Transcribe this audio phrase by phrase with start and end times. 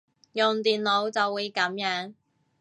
[0.31, 2.15] 用電腦就會噉樣